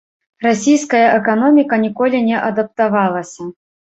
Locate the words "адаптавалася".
2.49-3.49